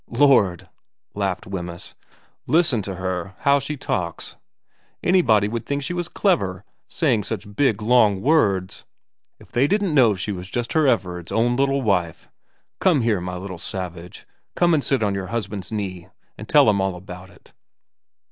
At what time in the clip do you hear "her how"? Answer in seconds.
2.95-3.59